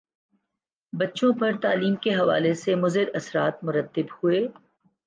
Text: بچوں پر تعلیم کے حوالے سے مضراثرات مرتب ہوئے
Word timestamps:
بچوں 0.93 1.31
پر 1.39 1.51
تعلیم 1.61 1.95
کے 1.95 2.13
حوالے 2.15 2.53
سے 2.53 2.75
مضراثرات 2.75 3.63
مرتب 3.63 4.13
ہوئے 4.13 4.47